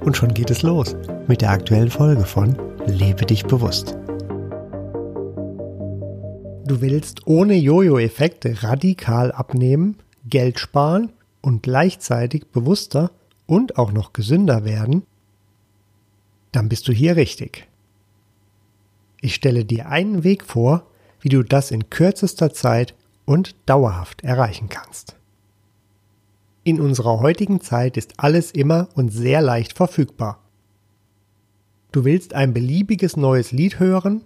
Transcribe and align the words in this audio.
Und 0.00 0.16
schon 0.16 0.32
geht 0.34 0.50
es 0.50 0.62
los 0.62 0.96
mit 1.28 1.42
der 1.42 1.50
aktuellen 1.50 1.90
Folge 1.90 2.24
von 2.24 2.56
Lebe 2.86 3.26
dich 3.26 3.44
bewusst. 3.44 3.96
Du 6.64 6.80
willst 6.80 7.26
ohne 7.26 7.54
Jojo-Effekte 7.54 8.62
radikal 8.62 9.32
abnehmen, 9.32 9.96
Geld 10.24 10.58
sparen 10.58 11.10
und 11.42 11.62
gleichzeitig 11.62 12.46
bewusster 12.46 13.10
und 13.46 13.76
auch 13.76 13.92
noch 13.92 14.12
gesünder 14.12 14.64
werden? 14.64 15.02
Dann 16.52 16.68
bist 16.68 16.88
du 16.88 16.92
hier 16.92 17.16
richtig. 17.16 17.66
Ich 19.20 19.34
stelle 19.34 19.64
dir 19.64 19.88
einen 19.88 20.24
Weg 20.24 20.44
vor, 20.44 20.86
wie 21.20 21.28
du 21.28 21.42
das 21.42 21.70
in 21.70 21.90
kürzester 21.90 22.52
Zeit 22.52 22.94
und 23.26 23.54
dauerhaft 23.66 24.24
erreichen 24.24 24.68
kannst. 24.68 25.16
In 26.62 26.80
unserer 26.80 27.20
heutigen 27.20 27.62
Zeit 27.62 27.96
ist 27.96 28.14
alles 28.18 28.50
immer 28.50 28.88
und 28.94 29.08
sehr 29.10 29.40
leicht 29.40 29.72
verfügbar. 29.72 30.40
Du 31.90 32.04
willst 32.04 32.34
ein 32.34 32.52
beliebiges 32.52 33.16
neues 33.16 33.50
Lied 33.50 33.80
hören? 33.80 34.22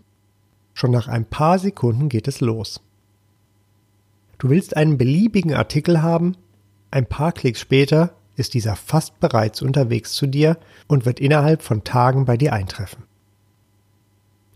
Schon 0.75 0.91
nach 0.91 1.07
ein 1.07 1.25
paar 1.25 1.61
Sekunden 1.61 2.09
geht 2.09 2.27
es 2.27 2.41
los. 2.41 2.81
Du 4.39 4.51
willst 4.51 4.77
einen 4.77 4.99
beliebigen 4.99 5.55
Artikel 5.55 6.03
haben? 6.03 6.37
Ein 6.91 7.07
paar 7.07 7.31
Klicks 7.31 7.61
später 7.61 8.15
ist 8.37 8.55
dieser 8.55 8.75
fast 8.75 9.21
bereits 9.21 9.63
unterwegs 9.63 10.13
zu 10.13 10.27
dir 10.27 10.59
und 10.89 11.07
wird 11.07 11.21
innerhalb 11.21 11.63
von 11.63 11.85
Tagen 11.85 12.25
bei 12.25 12.37
dir 12.37 12.53
eintreffen. 12.53 13.05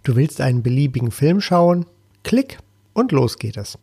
Du 0.03 0.17
willst 0.17 0.41
einen 0.41 0.65
beliebigen 0.65 1.13
Film 1.13 1.41
schauen? 1.41 1.87
Klick 2.25 2.59
und 2.93 3.13
los 3.13 3.39
geht 3.39 3.57
es. 3.57 3.79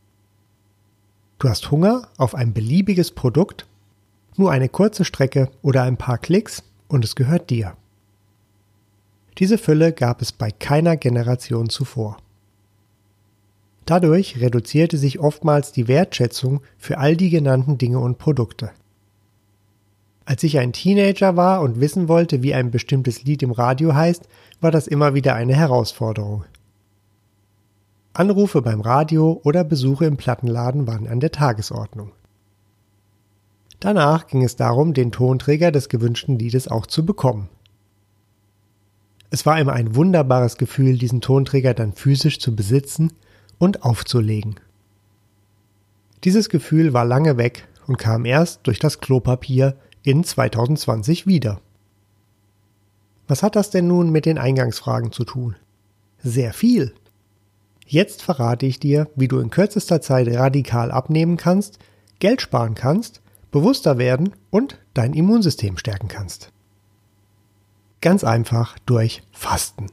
Du 1.39 1.47
hast 1.47 1.71
Hunger 1.71 2.09
auf 2.17 2.35
ein 2.35 2.53
beliebiges 2.53 3.11
Produkt 3.11 3.65
nur 4.37 4.51
eine 4.51 4.69
kurze 4.69 5.05
Strecke 5.05 5.49
oder 5.61 5.83
ein 5.83 5.97
paar 5.97 6.17
Klicks 6.17 6.63
und 6.87 7.03
es 7.03 7.15
gehört 7.15 7.49
dir. 7.49 7.75
Diese 9.37 9.57
Fülle 9.57 9.91
gab 9.91 10.21
es 10.21 10.31
bei 10.31 10.51
keiner 10.51 10.95
Generation 10.95 11.69
zuvor. 11.69 12.17
Dadurch 13.85 14.39
reduzierte 14.41 14.97
sich 14.97 15.19
oftmals 15.19 15.71
die 15.71 15.87
Wertschätzung 15.87 16.61
für 16.77 16.97
all 16.97 17.15
die 17.15 17.29
genannten 17.29 17.77
Dinge 17.77 17.99
und 17.99 18.17
Produkte. 18.17 18.71
Als 20.25 20.41
ich 20.41 20.57
ein 20.57 20.73
Teenager 20.73 21.35
war 21.35 21.61
und 21.61 21.79
wissen 21.79 22.07
wollte, 22.07 22.41
wie 22.41 22.55
ein 22.55 22.71
bestimmtes 22.71 23.23
Lied 23.23 23.43
im 23.43 23.51
Radio 23.51 23.93
heißt, 23.93 24.27
war 24.59 24.71
das 24.71 24.87
immer 24.87 25.13
wieder 25.13 25.35
eine 25.35 25.53
Herausforderung. 25.53 26.45
Anrufe 28.13 28.61
beim 28.61 28.81
Radio 28.81 29.39
oder 29.43 29.63
Besuche 29.63 30.05
im 30.05 30.17
Plattenladen 30.17 30.87
waren 30.87 31.07
an 31.07 31.19
der 31.19 31.31
Tagesordnung. 31.31 32.11
Danach 33.85 34.25
ging 34.25 34.43
es 34.43 34.55
darum, 34.55 34.95
den 34.95 35.11
Tonträger 35.11 35.71
des 35.71 35.89
gewünschten 35.89 36.39
Liedes 36.39 36.67
auch 36.67 36.87
zu 36.87 37.05
bekommen. 37.05 37.49
Es 39.29 39.45
war 39.45 39.59
immer 39.59 39.73
ein 39.73 39.93
wunderbares 39.93 40.57
Gefühl, 40.57 40.97
diesen 40.97 41.21
Tonträger 41.21 41.75
dann 41.75 41.93
physisch 41.93 42.39
zu 42.39 42.55
besitzen 42.55 43.13
und 43.59 43.83
aufzulegen. 43.83 44.55
Dieses 46.23 46.49
Gefühl 46.49 46.93
war 46.93 47.05
lange 47.05 47.37
weg 47.37 47.67
und 47.85 47.99
kam 47.99 48.25
erst 48.25 48.65
durch 48.65 48.79
das 48.79 49.01
Klopapier 49.01 49.77
in 50.01 50.23
2020 50.23 51.27
wieder. 51.27 51.61
Was 53.27 53.43
hat 53.43 53.55
das 53.55 53.69
denn 53.69 53.85
nun 53.85 54.09
mit 54.09 54.25
den 54.25 54.39
Eingangsfragen 54.39 55.11
zu 55.11 55.25
tun? 55.25 55.57
Sehr 56.23 56.53
viel. 56.53 56.95
Jetzt 57.85 58.23
verrate 58.23 58.65
ich 58.65 58.79
dir, 58.79 59.09
wie 59.15 59.27
du 59.27 59.37
in 59.37 59.51
kürzester 59.51 60.01
Zeit 60.01 60.27
radikal 60.27 60.89
abnehmen 60.89 61.37
kannst, 61.37 61.77
Geld 62.17 62.41
sparen 62.41 62.73
kannst 62.73 63.21
bewusster 63.55 63.97
werden 63.97 64.33
und 64.49 64.81
dein 64.93 65.13
Immunsystem 65.13 65.77
stärken 65.77 66.09
kannst. 66.09 66.51
Ganz 68.01 68.25
einfach 68.25 68.77
durch 68.85 69.23
Fasten. 69.31 69.87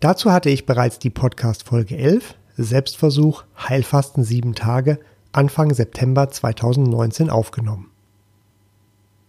Dazu 0.00 0.32
hatte 0.32 0.48
ich 0.48 0.64
bereits 0.64 0.98
die 0.98 1.10
Podcast 1.10 1.64
Folge 1.64 1.98
11, 1.98 2.36
Selbstversuch 2.56 3.44
Heilfasten 3.54 4.24
7 4.24 4.54
Tage, 4.54 4.98
Anfang 5.32 5.74
September 5.74 6.30
2019 6.30 7.28
aufgenommen. 7.28 7.90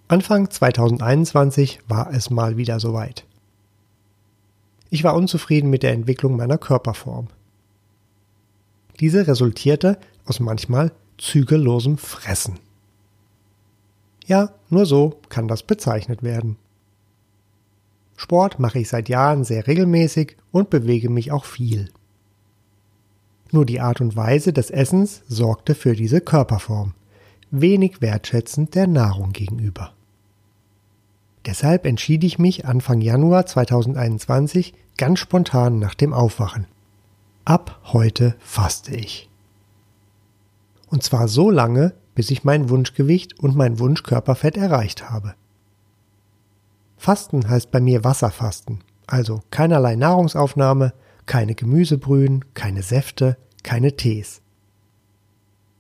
Anfang 0.07 0.49
2021 0.49 1.81
war 1.89 2.13
es 2.13 2.29
mal 2.29 2.55
wieder 2.55 2.79
soweit. 2.79 3.25
Ich 4.89 5.03
war 5.03 5.15
unzufrieden 5.15 5.69
mit 5.69 5.83
der 5.83 5.91
Entwicklung 5.91 6.37
meiner 6.37 6.57
Körperform. 6.57 7.27
Diese 9.01 9.27
resultierte 9.27 9.99
aus 10.23 10.39
manchmal 10.39 10.93
zügellosem 11.21 11.97
Fressen. 11.97 12.59
Ja, 14.25 14.49
nur 14.69 14.85
so 14.85 15.19
kann 15.29 15.47
das 15.47 15.63
bezeichnet 15.63 16.23
werden. 16.23 16.57
Sport 18.17 18.59
mache 18.59 18.79
ich 18.79 18.89
seit 18.89 19.07
Jahren 19.07 19.43
sehr 19.43 19.67
regelmäßig 19.67 20.37
und 20.51 20.69
bewege 20.69 21.09
mich 21.09 21.31
auch 21.31 21.45
viel. 21.45 21.89
Nur 23.51 23.65
die 23.65 23.81
Art 23.81 24.01
und 24.01 24.15
Weise 24.15 24.51
des 24.53 24.71
Essens 24.71 25.23
sorgte 25.27 25.75
für 25.75 25.95
diese 25.95 26.21
Körperform, 26.21 26.93
wenig 27.51 28.01
wertschätzend 28.01 28.75
der 28.75 28.87
Nahrung 28.87 29.31
gegenüber. 29.31 29.93
Deshalb 31.45 31.85
entschied 31.85 32.23
ich 32.23 32.39
mich 32.39 32.65
Anfang 32.65 33.01
Januar 33.01 33.45
2021 33.45 34.73
ganz 34.97 35.19
spontan 35.19 35.79
nach 35.79 35.95
dem 35.95 36.13
Aufwachen. 36.13 36.67
Ab 37.43 37.79
heute 37.91 38.35
faste 38.39 38.95
ich. 38.95 39.30
Und 40.91 41.03
zwar 41.03 41.29
so 41.29 41.49
lange, 41.49 41.93
bis 42.15 42.29
ich 42.31 42.43
mein 42.43 42.69
Wunschgewicht 42.69 43.39
und 43.39 43.55
mein 43.55 43.79
Wunschkörperfett 43.79 44.57
erreicht 44.57 45.09
habe. 45.09 45.35
Fasten 46.97 47.49
heißt 47.49 47.71
bei 47.71 47.79
mir 47.79 48.03
Wasserfasten, 48.03 48.83
also 49.07 49.41
keinerlei 49.51 49.95
Nahrungsaufnahme, 49.95 50.93
keine 51.25 51.55
Gemüsebrühen, 51.55 52.43
keine 52.53 52.83
Säfte, 52.83 53.37
keine 53.63 53.95
Tees. 53.95 54.41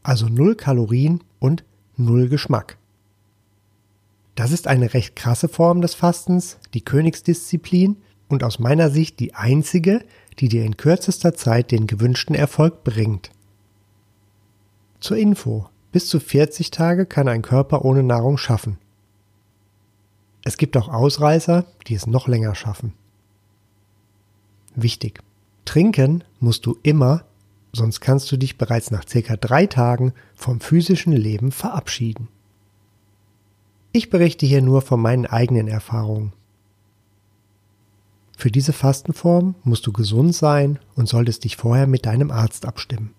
Also 0.01 0.27
null 0.27 0.55
Kalorien 0.55 1.23
und 1.39 1.65
null 1.97 2.29
Geschmack. 2.29 2.77
Das 4.35 4.51
ist 4.51 4.65
eine 4.65 4.93
recht 4.93 5.17
krasse 5.17 5.49
Form 5.49 5.81
des 5.81 5.93
Fastens, 5.93 6.57
die 6.73 6.85
Königsdisziplin 6.85 7.97
und 8.29 8.45
aus 8.45 8.59
meiner 8.59 8.89
Sicht 8.89 9.19
die 9.19 9.35
einzige, 9.35 10.05
die 10.39 10.47
dir 10.47 10.63
in 10.63 10.77
kürzester 10.77 11.33
Zeit 11.33 11.71
den 11.71 11.85
gewünschten 11.85 12.33
Erfolg 12.33 12.85
bringt. 12.85 13.29
Zur 15.01 15.17
Info. 15.17 15.67
Bis 15.91 16.07
zu 16.07 16.19
40 16.19 16.69
Tage 16.69 17.07
kann 17.07 17.27
ein 17.27 17.41
Körper 17.41 17.83
ohne 17.83 18.03
Nahrung 18.03 18.37
schaffen. 18.37 18.77
Es 20.43 20.57
gibt 20.57 20.77
auch 20.77 20.89
Ausreißer, 20.89 21.65
die 21.87 21.95
es 21.95 22.05
noch 22.05 22.27
länger 22.27 22.53
schaffen. 22.53 22.93
Wichtig. 24.75 25.19
Trinken 25.65 26.23
musst 26.39 26.67
du 26.67 26.77
immer, 26.83 27.25
sonst 27.73 27.99
kannst 27.99 28.31
du 28.31 28.37
dich 28.37 28.59
bereits 28.59 28.91
nach 28.91 29.07
circa 29.07 29.35
drei 29.37 29.65
Tagen 29.65 30.13
vom 30.35 30.61
physischen 30.61 31.13
Leben 31.13 31.51
verabschieden. 31.51 32.29
Ich 33.91 34.11
berichte 34.11 34.45
hier 34.45 34.61
nur 34.61 34.83
von 34.83 35.01
meinen 35.01 35.25
eigenen 35.25 35.67
Erfahrungen. 35.67 36.33
Für 38.37 38.51
diese 38.51 38.71
Fastenform 38.71 39.55
musst 39.63 39.85
du 39.87 39.91
gesund 39.91 40.35
sein 40.35 40.79
und 40.95 41.09
solltest 41.09 41.43
dich 41.43 41.57
vorher 41.57 41.87
mit 41.87 42.05
deinem 42.05 42.31
Arzt 42.31 42.65
abstimmen. 42.65 43.15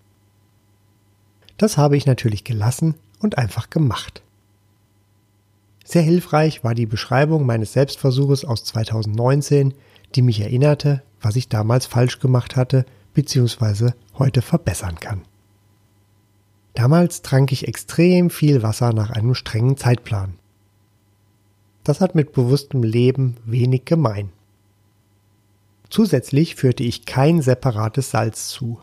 Das 1.63 1.77
habe 1.77 1.95
ich 1.95 2.05
natürlich 2.05 2.43
gelassen 2.43 2.95
und 3.19 3.37
einfach 3.37 3.69
gemacht. 3.69 4.21
Sehr 5.85 6.01
hilfreich 6.01 6.61
war 6.65 6.75
die 6.75 6.85
Beschreibung 6.85 7.45
meines 7.45 7.71
Selbstversuches 7.71 8.43
aus 8.43 8.65
2019, 8.65 9.73
die 10.13 10.23
mich 10.23 10.41
erinnerte, 10.41 11.03
was 11.21 11.37
ich 11.37 11.47
damals 11.47 11.85
falsch 11.85 12.19
gemacht 12.19 12.57
hatte 12.57 12.85
bzw. 13.13 13.91
heute 14.19 14.41
verbessern 14.41 14.95
kann. 14.99 15.21
Damals 16.73 17.21
trank 17.21 17.53
ich 17.53 17.65
extrem 17.65 18.29
viel 18.29 18.61
Wasser 18.61 18.91
nach 18.91 19.11
einem 19.11 19.33
strengen 19.33 19.77
Zeitplan. 19.77 20.33
Das 21.85 22.01
hat 22.01 22.13
mit 22.13 22.33
bewusstem 22.33 22.83
Leben 22.83 23.37
wenig 23.45 23.85
gemein. 23.85 24.33
Zusätzlich 25.89 26.55
führte 26.55 26.83
ich 26.83 27.05
kein 27.05 27.41
separates 27.41 28.11
Salz 28.11 28.49
zu. 28.49 28.81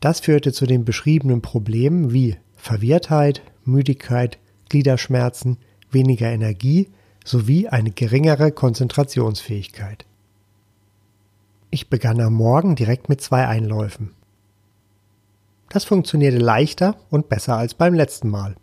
Das 0.00 0.20
führte 0.20 0.52
zu 0.52 0.66
den 0.66 0.84
beschriebenen 0.84 1.42
Problemen 1.42 2.12
wie 2.12 2.36
Verwirrtheit, 2.56 3.42
Müdigkeit, 3.64 4.38
Gliederschmerzen, 4.68 5.58
weniger 5.90 6.30
Energie 6.30 6.88
sowie 7.24 7.68
eine 7.68 7.90
geringere 7.90 8.52
Konzentrationsfähigkeit. 8.52 10.04
Ich 11.70 11.90
begann 11.90 12.20
am 12.20 12.34
Morgen 12.34 12.76
direkt 12.76 13.08
mit 13.08 13.20
zwei 13.20 13.46
Einläufen. 13.46 14.12
Das 15.68 15.84
funktionierte 15.84 16.38
leichter 16.38 16.96
und 17.10 17.28
besser 17.28 17.56
als 17.56 17.74
beim 17.74 17.94
letzten 17.94 18.28
Mal. 18.28 18.54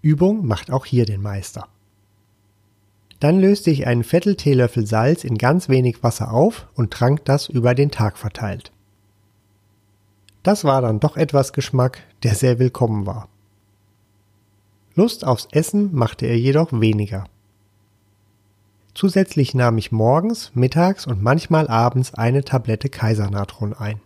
Übung 0.00 0.46
macht 0.46 0.70
auch 0.70 0.86
hier 0.86 1.04
den 1.04 1.20
Meister. 1.20 1.66
Dann 3.18 3.40
löste 3.40 3.70
ich 3.70 3.86
einen 3.86 4.04
Viertel 4.04 4.36
Teelöffel 4.36 4.86
Salz 4.86 5.24
in 5.24 5.36
ganz 5.36 5.68
wenig 5.68 6.04
Wasser 6.04 6.32
auf 6.32 6.68
und 6.74 6.92
trank 6.92 7.24
das 7.24 7.48
über 7.48 7.74
den 7.74 7.90
Tag 7.90 8.16
verteilt. 8.16 8.70
Das 10.42 10.64
war 10.64 10.82
dann 10.82 11.00
doch 11.00 11.16
etwas 11.16 11.52
Geschmack, 11.52 12.00
der 12.22 12.34
sehr 12.34 12.58
willkommen 12.58 13.06
war. 13.06 13.28
Lust 14.94 15.24
aufs 15.24 15.48
Essen 15.52 15.94
machte 15.94 16.26
er 16.26 16.38
jedoch 16.38 16.72
weniger. 16.72 17.24
Zusätzlich 18.94 19.54
nahm 19.54 19.78
ich 19.78 19.92
morgens, 19.92 20.50
mittags 20.54 21.06
und 21.06 21.22
manchmal 21.22 21.68
abends 21.68 22.14
eine 22.14 22.44
Tablette 22.44 22.88
Kaisernatron 22.88 23.74
ein. 23.74 24.00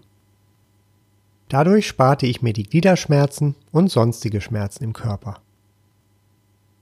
Dadurch 1.48 1.86
sparte 1.86 2.26
ich 2.26 2.42
mir 2.42 2.52
die 2.52 2.64
Gliederschmerzen 2.64 3.54
und 3.70 3.90
sonstige 3.90 4.40
Schmerzen 4.40 4.84
im 4.84 4.92
Körper. 4.92 5.40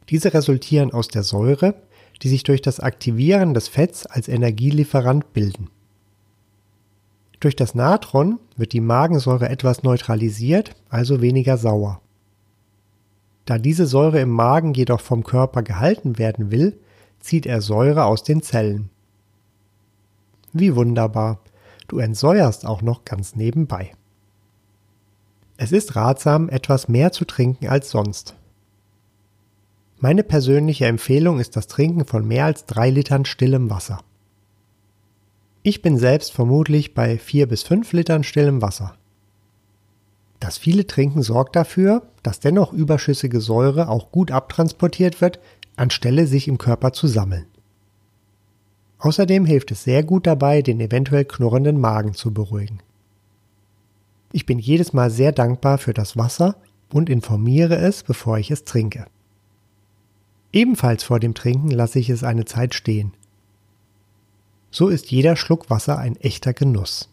Diese 0.09 0.35
resultieren 0.35 0.93
aus 0.93 1.09
der 1.09 1.23
Säure, 1.23 1.75
die 2.23 2.29
sich 2.29 2.43
durch 2.43 2.63
das 2.63 2.81
Aktivieren 2.81 3.55
des 3.55 3.69
Fetts 3.69 4.07
als 4.07 4.29
Energielieferant 4.29 5.33
bilden. 5.33 5.71
Durch 7.41 7.57
das 7.57 7.75
Natron 7.75 8.39
wird 8.57 8.75
die 8.75 8.81
Magensäure 8.81 9.49
etwas 9.49 9.83
neutralisiert, 9.83 10.77
also 10.91 11.23
weniger 11.23 11.57
sauer. 11.57 12.03
Da 13.47 13.59
diese 13.59 13.87
Säure 13.87 14.21
im 14.21 14.29
Magen 14.29 14.75
jedoch 14.75 15.01
vom 15.01 15.25
Körper 15.25 15.63
gehalten 15.63 16.19
werden 16.19 16.51
will, 16.51 16.79
zieht 17.19 17.47
er 17.47 17.63
Säure 17.63 18.05
aus 18.05 18.23
den 18.23 18.43
Zellen. 18.43 18.91
Wie 20.53 20.77
wunderbar, 20.77 21.41
du 21.89 21.99
entsäuerst 21.99 22.67
auch 22.67 22.83
noch 22.83 23.05
ganz 23.05 23.35
nebenbei. 23.35 23.93
Es 25.57 25.73
ist 25.73 25.97
ratsam, 25.97 26.49
etwas 26.49 26.89
mehr 26.89 27.13
zu 27.13 27.25
trinken 27.25 27.69
als 27.69 27.91
sonst. 27.91 28.35
Meine 29.99 30.25
persönliche 30.25 30.87
Empfehlung 30.87 31.39
ist 31.39 31.57
das 31.57 31.67
Trinken 31.67 32.07
von 32.07 32.27
mehr 32.27 32.47
als 32.47 32.65
drei 32.65 32.91
Litern 32.91 33.25
stillem 33.25 33.69
Wasser. 33.71 34.01
Ich 35.63 35.83
bin 35.83 35.99
selbst 35.99 36.33
vermutlich 36.33 36.95
bei 36.95 37.19
vier 37.19 37.47
bis 37.47 37.63
fünf 37.63 37.93
Litern 37.93 38.25
stillem 38.25 38.63
Wasser. 38.63 38.95
Das 40.39 40.57
viele 40.57 40.87
Trinken 40.87 41.23
sorgt 41.23 41.55
dafür, 41.55 42.09
dass 42.23 42.41
dennoch 42.41 42.73
überschüssige 42.73 43.43
Säure 43.43 43.91
auch 43.91 44.11
gut 44.11 44.31
abtransportiert 44.31 45.21
wird, 45.21 45.39
anstelle 45.77 46.27
sich 46.27 46.49
im 46.49 46.57
Körper 46.57 46.95
zu 46.95 47.07
sammeln. 47.07 47.45
Außerdem 48.99 49.45
hilft 49.45 49.71
es 49.71 49.85
sehr 49.85 50.03
gut 50.03 50.27
dabei, 50.27 50.63
den 50.63 50.81
eventuell 50.81 51.27
knurrenden 51.27 51.79
Magen 51.79 52.15
zu 52.15 52.33
beruhigen. 52.33 52.81
Ich 54.33 54.47
bin 54.47 54.59
jedes 54.59 54.95
Mal 54.95 55.11
sehr 55.11 55.33
dankbar 55.33 55.77
für 55.77 55.93
das 55.93 56.17
Wasser 56.17 56.57
und 56.91 57.11
informiere 57.11 57.77
es, 57.77 58.03
bevor 58.03 58.39
ich 58.39 58.51
es 58.51 58.65
trinke. 58.65 59.07
Ebenfalls 60.53 61.05
vor 61.05 61.21
dem 61.21 61.35
Trinken 61.35 61.71
lasse 61.71 61.99
ich 61.99 62.09
es 62.09 62.25
eine 62.25 62.47
Zeit 62.47 62.75
stehen. 62.75 63.13
So 64.71 64.89
ist 64.89 65.11
jeder 65.11 65.37
Schluck 65.37 65.69
Wasser 65.69 65.99
ein 65.99 66.17
echter 66.17 66.53
Genuss. 66.53 67.09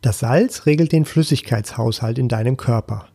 Das 0.00 0.18
Salz 0.18 0.66
regelt 0.66 0.92
den 0.92 1.04
Flüssigkeitshaushalt 1.04 2.18
in 2.18 2.28
deinem 2.28 2.56
Körper. 2.56 3.08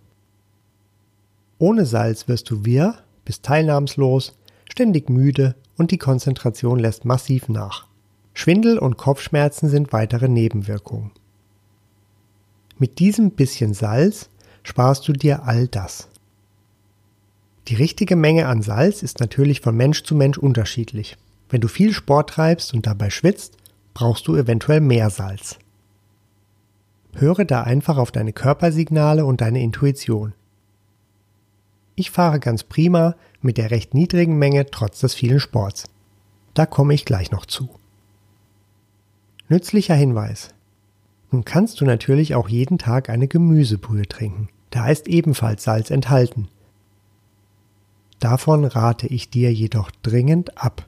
Ohne 1.58 1.86
Salz 1.86 2.28
wirst 2.28 2.50
du 2.50 2.66
wirr, 2.66 3.00
bist 3.26 3.44
teilnahmslos, 3.44 4.38
ständig 4.70 5.10
müde 5.10 5.56
und 5.76 5.92
die 5.92 5.98
Konzentration 5.98 6.80
lässt 6.80 7.04
massiv 7.04 7.50
nach. 7.50 7.88
Schwindel 8.34 8.78
und 8.78 8.98
Kopfschmerzen 8.98 9.68
sind 9.70 9.92
weitere 9.92 10.28
Nebenwirkungen. 10.28 11.12
Mit 12.78 13.00
diesem 13.00 13.32
bisschen 13.32 13.74
Salz 13.74 14.30
sparst 14.62 15.08
du 15.08 15.14
dir 15.14 15.44
all 15.44 15.68
das. 15.68 16.10
Die 17.68 17.76
richtige 17.76 18.16
Menge 18.16 18.48
an 18.48 18.62
Salz 18.62 19.02
ist 19.02 19.20
natürlich 19.20 19.62
von 19.62 19.76
Mensch 19.76 20.04
zu 20.04 20.14
Mensch 20.14 20.38
unterschiedlich. 20.38 21.18
Wenn 21.50 21.62
du 21.62 21.68
viel 21.68 21.94
Sport 21.94 22.32
treibst 22.32 22.74
und 22.74 22.86
dabei 22.86 23.10
schwitzt, 23.10 23.58
brauchst 23.94 24.28
du 24.28 24.36
eventuell 24.36 24.82
mehr 24.82 25.10
Salz. 25.10 25.60
Höre 27.14 27.46
da 27.46 27.64
einfach 27.64 27.98
auf 27.98 28.12
deine 28.12 28.34
Körpersignale 28.34 29.26
und 29.26 29.42
deine 29.42 29.62
Intuition. 29.62 30.34
Ich 31.96 32.12
fahre 32.12 32.40
ganz 32.40 32.64
prima 32.64 33.16
mit 33.42 33.58
der 33.58 33.72
recht 33.72 33.94
niedrigen 33.94 34.38
Menge 34.38 34.68
trotz 34.70 35.00
des 35.00 35.16
vielen 35.16 35.40
Sports. 35.40 35.86
Da 36.54 36.66
komme 36.66 36.94
ich 36.94 37.06
gleich 37.06 37.32
noch 37.32 37.46
zu. 37.46 37.70
Nützlicher 39.50 39.96
Hinweis. 39.96 40.50
Nun 41.32 41.44
kannst 41.44 41.82
du 41.82 41.86
natürlich 41.86 42.36
auch 42.36 42.50
jeden 42.50 42.78
Tag 42.78 43.10
eine 43.10 43.28
Gemüsebrühe 43.28 44.08
trinken. 44.08 44.50
Da 44.70 44.90
ist 44.90 45.08
ebenfalls 45.08 45.64
Salz 45.64 45.90
enthalten. 45.90 46.50
Davon 48.20 48.66
rate 48.66 49.08
ich 49.08 49.30
dir 49.30 49.52
jedoch 49.54 49.90
dringend 50.04 50.58
ab. 50.58 50.86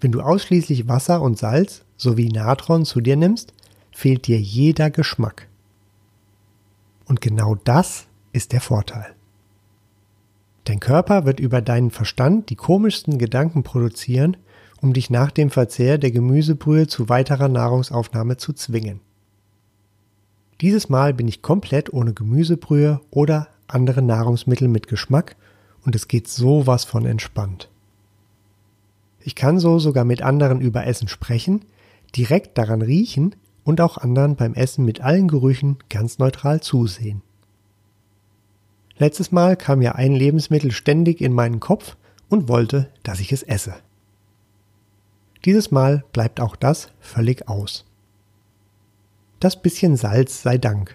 Wenn 0.00 0.12
du 0.12 0.20
ausschließlich 0.20 0.88
Wasser 0.88 1.22
und 1.22 1.38
Salz 1.38 1.84
sowie 1.96 2.28
Natron 2.28 2.84
zu 2.84 3.00
dir 3.00 3.16
nimmst, 3.16 3.54
fehlt 3.90 4.26
dir 4.26 4.38
jeder 4.38 4.90
Geschmack. 4.90 5.48
Und 7.06 7.20
genau 7.20 7.54
das 7.54 8.06
ist 8.32 8.52
der 8.52 8.60
Vorteil. 8.60 9.14
Dein 10.64 10.80
Körper 10.80 11.24
wird 11.24 11.40
über 11.40 11.62
deinen 11.62 11.90
Verstand 11.90 12.50
die 12.50 12.56
komischsten 12.56 13.18
Gedanken 13.18 13.62
produzieren, 13.62 14.36
um 14.82 14.92
dich 14.92 15.10
nach 15.10 15.30
dem 15.30 15.50
Verzehr 15.50 15.96
der 15.96 16.10
Gemüsebrühe 16.10 16.86
zu 16.88 17.08
weiterer 17.08 17.48
Nahrungsaufnahme 17.48 18.36
zu 18.36 18.52
zwingen. 18.52 19.00
Dieses 20.60 20.88
Mal 20.88 21.14
bin 21.14 21.28
ich 21.28 21.42
komplett 21.42 21.92
ohne 21.92 22.12
Gemüsebrühe 22.14 23.00
oder 23.10 23.48
andere 23.68 24.02
Nahrungsmittel 24.02 24.68
mit 24.68 24.88
Geschmack 24.88 25.36
und 25.84 25.94
es 25.94 26.08
geht 26.08 26.28
sowas 26.28 26.84
von 26.84 27.06
entspannt. 27.06 27.70
Ich 29.26 29.34
kann 29.34 29.58
so 29.58 29.80
sogar 29.80 30.04
mit 30.04 30.22
anderen 30.22 30.60
über 30.60 30.86
Essen 30.86 31.08
sprechen, 31.08 31.64
direkt 32.14 32.56
daran 32.58 32.80
riechen 32.80 33.34
und 33.64 33.80
auch 33.80 33.98
anderen 33.98 34.36
beim 34.36 34.54
Essen 34.54 34.84
mit 34.84 35.00
allen 35.00 35.26
Gerüchen 35.26 35.78
ganz 35.90 36.20
neutral 36.20 36.60
zusehen. 36.60 37.22
Letztes 38.98 39.32
Mal 39.32 39.56
kam 39.56 39.82
ja 39.82 39.96
ein 39.96 40.12
Lebensmittel 40.12 40.70
ständig 40.70 41.20
in 41.20 41.32
meinen 41.32 41.58
Kopf 41.58 41.96
und 42.28 42.46
wollte, 42.46 42.92
dass 43.02 43.18
ich 43.18 43.32
es 43.32 43.42
esse. 43.42 43.74
Dieses 45.44 45.72
Mal 45.72 46.04
bleibt 46.12 46.40
auch 46.40 46.54
das 46.54 46.92
völlig 47.00 47.48
aus. 47.48 47.84
Das 49.40 49.60
bisschen 49.60 49.96
Salz 49.96 50.42
sei 50.42 50.56
Dank. 50.56 50.94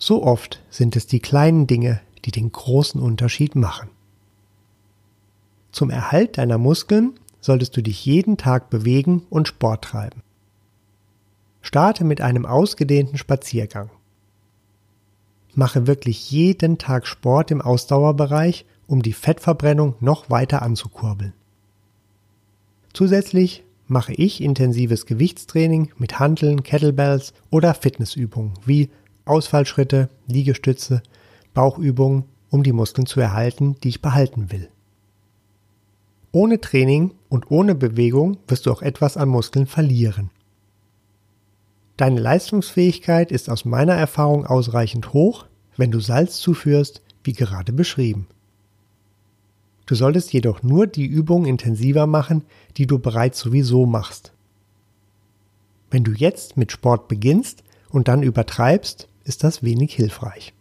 So 0.00 0.22
oft 0.22 0.62
sind 0.70 0.96
es 0.96 1.06
die 1.06 1.20
kleinen 1.20 1.66
Dinge, 1.66 2.00
die 2.24 2.30
den 2.30 2.50
großen 2.50 2.98
Unterschied 2.98 3.56
machen. 3.56 3.90
Zum 5.72 5.90
Erhalt 5.90 6.38
deiner 6.38 6.58
Muskeln 6.58 7.14
solltest 7.40 7.76
du 7.76 7.82
dich 7.82 8.04
jeden 8.04 8.36
Tag 8.36 8.70
bewegen 8.70 9.22
und 9.30 9.48
Sport 9.48 9.84
treiben. 9.84 10.22
Starte 11.62 12.04
mit 12.04 12.20
einem 12.20 12.44
ausgedehnten 12.44 13.16
Spaziergang. 13.16 13.90
Mache 15.54 15.86
wirklich 15.86 16.30
jeden 16.30 16.78
Tag 16.78 17.06
Sport 17.06 17.50
im 17.50 17.60
Ausdauerbereich, 17.60 18.64
um 18.86 19.02
die 19.02 19.12
Fettverbrennung 19.12 19.94
noch 20.00 20.28
weiter 20.28 20.62
anzukurbeln. 20.62 21.32
Zusätzlich 22.92 23.64
mache 23.86 24.12
ich 24.12 24.42
intensives 24.42 25.06
Gewichtstraining 25.06 25.90
mit 25.96 26.18
Hanteln, 26.18 26.62
Kettlebells 26.62 27.32
oder 27.50 27.74
Fitnessübungen 27.74 28.54
wie 28.64 28.90
Ausfallschritte, 29.24 30.08
Liegestütze, 30.26 31.02
Bauchübungen, 31.54 32.24
um 32.50 32.62
die 32.62 32.72
Muskeln 32.72 33.06
zu 33.06 33.20
erhalten, 33.20 33.76
die 33.82 33.88
ich 33.88 34.02
behalten 34.02 34.50
will. 34.50 34.68
Ohne 36.32 36.60
Training 36.60 37.12
und 37.28 37.50
ohne 37.50 37.74
Bewegung 37.74 38.38
wirst 38.48 38.64
du 38.64 38.72
auch 38.72 38.80
etwas 38.80 39.18
an 39.18 39.28
Muskeln 39.28 39.66
verlieren. 39.66 40.30
Deine 41.98 42.20
Leistungsfähigkeit 42.20 43.30
ist 43.30 43.50
aus 43.50 43.66
meiner 43.66 43.92
Erfahrung 43.92 44.46
ausreichend 44.46 45.12
hoch, 45.12 45.44
wenn 45.76 45.90
du 45.90 46.00
Salz 46.00 46.38
zuführst, 46.38 47.02
wie 47.22 47.34
gerade 47.34 47.72
beschrieben. 47.72 48.26
Du 49.84 49.94
solltest 49.94 50.32
jedoch 50.32 50.62
nur 50.62 50.86
die 50.86 51.06
Übungen 51.06 51.44
intensiver 51.44 52.06
machen, 52.06 52.44
die 52.78 52.86
du 52.86 52.98
bereits 52.98 53.40
sowieso 53.40 53.84
machst. 53.84 54.32
Wenn 55.90 56.02
du 56.02 56.12
jetzt 56.12 56.56
mit 56.56 56.72
Sport 56.72 57.08
beginnst 57.08 57.62
und 57.90 58.08
dann 58.08 58.22
übertreibst, 58.22 59.06
ist 59.24 59.44
das 59.44 59.62
wenig 59.62 59.94
hilfreich. 59.94 60.54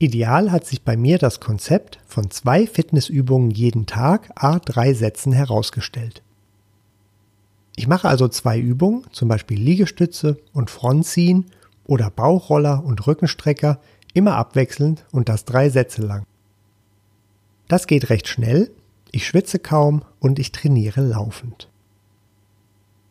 Ideal 0.00 0.52
hat 0.52 0.64
sich 0.64 0.82
bei 0.82 0.96
mir 0.96 1.18
das 1.18 1.40
Konzept 1.40 1.98
von 2.06 2.30
zwei 2.30 2.68
Fitnessübungen 2.68 3.50
jeden 3.50 3.86
Tag 3.86 4.30
a 4.36 4.60
drei 4.60 4.94
Sätzen 4.94 5.32
herausgestellt. 5.32 6.22
Ich 7.74 7.88
mache 7.88 8.08
also 8.08 8.28
zwei 8.28 8.58
Übungen, 8.60 9.06
zum 9.10 9.28
Beispiel 9.28 9.58
Liegestütze 9.58 10.38
und 10.52 10.70
Frontziehen 10.70 11.46
oder 11.84 12.10
Bauchroller 12.10 12.84
und 12.84 13.06
Rückenstrecker, 13.08 13.80
immer 14.14 14.36
abwechselnd 14.36 15.04
und 15.10 15.28
das 15.28 15.44
drei 15.44 15.68
Sätze 15.68 16.02
lang. 16.02 16.24
Das 17.66 17.88
geht 17.88 18.08
recht 18.08 18.28
schnell, 18.28 18.70
ich 19.10 19.26
schwitze 19.26 19.58
kaum 19.58 20.02
und 20.20 20.38
ich 20.38 20.52
trainiere 20.52 21.00
laufend. 21.00 21.68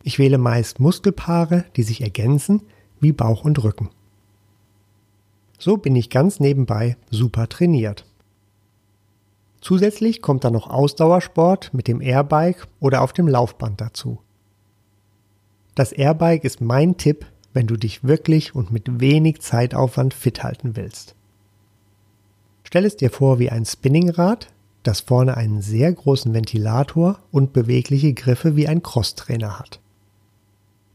Ich 0.02 0.18
wähle 0.18 0.38
meist 0.38 0.80
Muskelpaare, 0.80 1.64
die 1.76 1.82
sich 1.82 2.00
ergänzen, 2.00 2.62
wie 2.98 3.12
Bauch 3.12 3.44
und 3.44 3.62
Rücken. 3.62 3.90
So 5.58 5.76
bin 5.76 5.96
ich 5.96 6.08
ganz 6.08 6.40
nebenbei 6.40 6.96
super 7.10 7.48
trainiert. 7.48 8.04
Zusätzlich 9.60 10.22
kommt 10.22 10.44
dann 10.44 10.52
noch 10.52 10.70
Ausdauersport 10.70 11.74
mit 11.74 11.88
dem 11.88 12.00
Airbike 12.00 12.68
oder 12.78 13.02
auf 13.02 13.12
dem 13.12 13.26
Laufband 13.26 13.80
dazu. 13.80 14.20
Das 15.74 15.92
Airbike 15.92 16.44
ist 16.44 16.60
mein 16.60 16.96
Tipp, 16.96 17.26
wenn 17.52 17.66
du 17.66 17.76
dich 17.76 18.04
wirklich 18.04 18.54
und 18.54 18.70
mit 18.70 19.00
wenig 19.00 19.40
Zeitaufwand 19.40 20.14
fit 20.14 20.44
halten 20.44 20.76
willst. 20.76 21.16
Stell 22.62 22.84
es 22.84 22.96
dir 22.96 23.10
vor 23.10 23.38
wie 23.38 23.50
ein 23.50 23.64
Spinningrad, 23.64 24.52
das 24.84 25.00
vorne 25.00 25.36
einen 25.36 25.60
sehr 25.60 25.92
großen 25.92 26.32
Ventilator 26.34 27.18
und 27.32 27.52
bewegliche 27.52 28.12
Griffe 28.12 28.56
wie 28.56 28.68
ein 28.68 28.82
Crosstrainer 28.82 29.58
hat. 29.58 29.80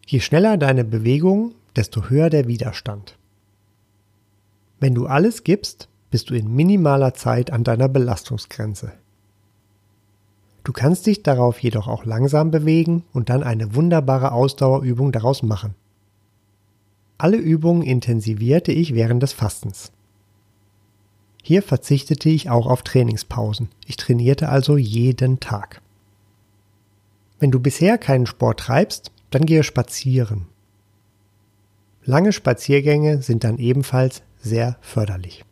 Je 0.05 0.19
schneller 0.19 0.57
deine 0.57 0.83
Bewegung, 0.83 1.53
desto 1.75 2.09
höher 2.09 2.29
der 2.29 2.47
Widerstand. 2.47 3.17
Wenn 4.79 4.95
du 4.95 5.07
alles 5.07 5.43
gibst, 5.43 5.87
bist 6.11 6.29
du 6.29 6.35
in 6.35 6.53
minimaler 6.53 7.13
Zeit 7.13 7.51
an 7.51 7.63
deiner 7.63 7.89
Belastungsgrenze. 7.89 8.93
Du 10.63 10.71
kannst 10.71 11.05
dich 11.07 11.23
darauf 11.23 11.59
jedoch 11.59 11.87
auch 11.87 12.05
langsam 12.05 12.51
bewegen 12.51 13.03
und 13.13 13.29
dann 13.29 13.43
eine 13.43 13.75
wunderbare 13.75 14.31
Ausdauerübung 14.31 15.11
daraus 15.11 15.43
machen. 15.43 15.75
Alle 17.17 17.37
Übungen 17.37 17.83
intensivierte 17.83 18.71
ich 18.71 18.93
während 18.93 19.23
des 19.23 19.33
Fastens. 19.33 19.91
Hier 21.41 21.61
verzichtete 21.61 22.29
ich 22.29 22.49
auch 22.49 22.67
auf 22.67 22.83
Trainingspausen. 22.83 23.69
Ich 23.85 23.97
trainierte 23.97 24.47
also 24.47 24.77
jeden 24.77 25.41
Tag. 25.41 25.81
Wenn 27.39 27.51
du 27.51 27.59
bisher 27.59 27.97
keinen 27.97 28.25
Sport 28.25 28.61
treibst, 28.61 29.11
dann 29.29 29.45
gehe 29.45 29.63
spazieren. 29.63 30.45
Lange 32.05 32.31
Spaziergänge 32.31 33.21
sind 33.21 33.43
dann 33.43 33.57
ebenfalls 33.57 34.21
sehr 34.43 34.77
förderlich. 34.81 35.45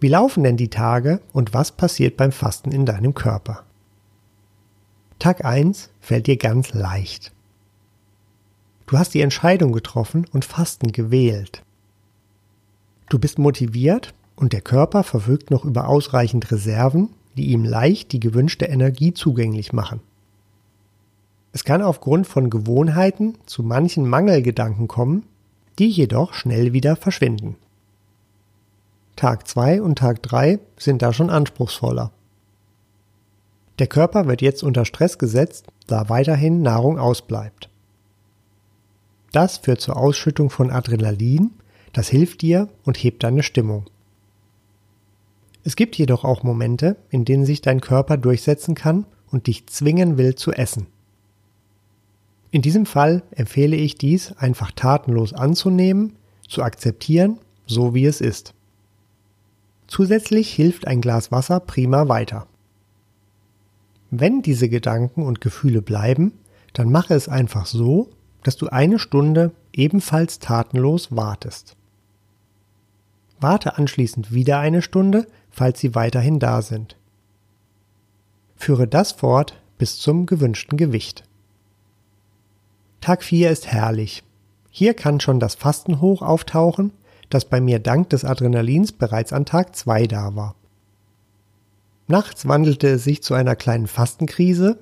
Wie 0.00 0.08
laufen 0.08 0.42
denn 0.42 0.56
die 0.56 0.70
Tage 0.70 1.20
und 1.32 1.54
was 1.54 1.72
passiert 1.72 2.16
beim 2.16 2.32
Fasten 2.32 2.72
in 2.72 2.84
deinem 2.84 3.14
Körper? 3.14 3.64
Tag 5.18 5.44
1 5.44 5.90
fällt 6.00 6.26
dir 6.26 6.36
ganz 6.36 6.74
leicht. 6.74 7.32
Du 8.86 8.98
hast 8.98 9.14
die 9.14 9.22
Entscheidung 9.22 9.72
getroffen 9.72 10.26
und 10.32 10.44
Fasten 10.44 10.92
gewählt. 10.92 11.62
Du 13.08 13.18
bist 13.18 13.38
motiviert 13.38 14.12
und 14.36 14.52
der 14.52 14.60
Körper 14.60 15.04
verfügt 15.04 15.50
noch 15.50 15.64
über 15.64 15.88
ausreichend 15.88 16.50
Reserven, 16.50 17.10
die 17.36 17.46
ihm 17.46 17.64
leicht 17.64 18.12
die 18.12 18.20
gewünschte 18.20 18.66
Energie 18.66 19.14
zugänglich 19.14 19.72
machen. 19.72 20.00
Es 21.52 21.64
kann 21.64 21.82
aufgrund 21.82 22.26
von 22.26 22.50
Gewohnheiten 22.50 23.38
zu 23.46 23.62
manchen 23.62 24.08
Mangelgedanken 24.08 24.88
kommen, 24.88 25.24
die 25.78 25.88
jedoch 25.88 26.34
schnell 26.34 26.72
wieder 26.72 26.96
verschwinden. 26.96 27.56
Tag 29.16 29.46
2 29.46 29.82
und 29.82 29.98
Tag 29.98 30.22
3 30.22 30.58
sind 30.76 31.02
da 31.02 31.12
schon 31.12 31.30
anspruchsvoller. 31.30 32.10
Der 33.78 33.86
Körper 33.86 34.26
wird 34.26 34.42
jetzt 34.42 34.62
unter 34.62 34.84
Stress 34.84 35.18
gesetzt, 35.18 35.66
da 35.86 36.08
weiterhin 36.08 36.62
Nahrung 36.62 36.98
ausbleibt. 36.98 37.68
Das 39.32 39.58
führt 39.58 39.80
zur 39.80 39.96
Ausschüttung 39.96 40.50
von 40.50 40.70
Adrenalin, 40.70 41.50
das 41.92 42.08
hilft 42.08 42.42
dir 42.42 42.68
und 42.84 42.96
hebt 42.96 43.24
deine 43.24 43.42
Stimmung. 43.42 43.86
Es 45.64 45.76
gibt 45.76 45.96
jedoch 45.96 46.24
auch 46.24 46.42
Momente, 46.42 46.96
in 47.10 47.24
denen 47.24 47.44
sich 47.44 47.62
dein 47.62 47.80
Körper 47.80 48.16
durchsetzen 48.16 48.74
kann 48.74 49.06
und 49.30 49.46
dich 49.46 49.66
zwingen 49.66 50.18
will 50.18 50.34
zu 50.34 50.52
essen. 50.52 50.86
In 52.54 52.62
diesem 52.62 52.86
Fall 52.86 53.24
empfehle 53.32 53.74
ich 53.74 53.96
dies 53.96 54.30
einfach 54.30 54.70
tatenlos 54.70 55.32
anzunehmen, 55.32 56.12
zu 56.48 56.62
akzeptieren, 56.62 57.40
so 57.66 57.94
wie 57.94 58.06
es 58.06 58.20
ist. 58.20 58.54
Zusätzlich 59.88 60.54
hilft 60.54 60.86
ein 60.86 61.00
Glas 61.00 61.32
Wasser 61.32 61.58
prima 61.58 62.08
weiter. 62.08 62.46
Wenn 64.12 64.40
diese 64.40 64.68
Gedanken 64.68 65.24
und 65.24 65.40
Gefühle 65.40 65.82
bleiben, 65.82 66.30
dann 66.74 66.92
mache 66.92 67.14
es 67.14 67.28
einfach 67.28 67.66
so, 67.66 68.10
dass 68.44 68.56
du 68.56 68.68
eine 68.68 69.00
Stunde 69.00 69.50
ebenfalls 69.72 70.38
tatenlos 70.38 71.08
wartest. 71.10 71.74
Warte 73.40 73.78
anschließend 73.78 74.32
wieder 74.32 74.60
eine 74.60 74.80
Stunde, 74.80 75.26
falls 75.50 75.80
sie 75.80 75.96
weiterhin 75.96 76.38
da 76.38 76.62
sind. 76.62 76.96
Führe 78.54 78.86
das 78.86 79.10
fort 79.10 79.60
bis 79.76 79.98
zum 79.98 80.26
gewünschten 80.26 80.78
Gewicht. 80.78 81.24
Tag 83.04 83.22
4 83.22 83.50
ist 83.50 83.66
herrlich. 83.66 84.22
Hier 84.70 84.94
kann 84.94 85.20
schon 85.20 85.38
das 85.38 85.56
Fastenhoch 85.56 86.22
auftauchen, 86.22 86.90
das 87.28 87.44
bei 87.44 87.60
mir 87.60 87.78
dank 87.78 88.08
des 88.08 88.24
Adrenalins 88.24 88.92
bereits 88.92 89.34
an 89.34 89.44
Tag 89.44 89.76
2 89.76 90.06
da 90.06 90.34
war. 90.36 90.54
Nachts 92.06 92.48
wandelte 92.48 92.88
es 92.88 93.04
sich 93.04 93.22
zu 93.22 93.34
einer 93.34 93.56
kleinen 93.56 93.88
Fastenkrise, 93.88 94.78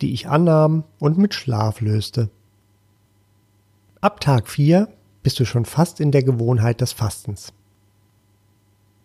die 0.00 0.14
ich 0.14 0.28
annahm 0.28 0.84
und 0.98 1.18
mit 1.18 1.34
Schlaf 1.34 1.82
löste. 1.82 2.30
Ab 4.00 4.22
Tag 4.22 4.48
4 4.48 4.88
bist 5.22 5.38
du 5.38 5.44
schon 5.44 5.66
fast 5.66 6.00
in 6.00 6.10
der 6.10 6.22
Gewohnheit 6.22 6.80
des 6.80 6.92
Fastens. 6.92 7.52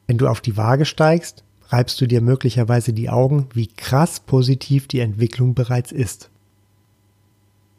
Wenn 0.07 0.17
du 0.17 0.29
auf 0.29 0.39
die 0.39 0.55
Waage 0.55 0.85
steigst, 0.85 1.43
reibst 1.67 1.99
du 1.99 2.07
dir 2.07 2.21
möglicherweise 2.21 2.93
die 2.93 3.09
Augen, 3.09 3.49
wie 3.53 3.67
krass 3.67 4.21
positiv 4.21 4.87
die 4.87 5.01
Entwicklung 5.01 5.53
bereits 5.53 5.91
ist. 5.91 6.29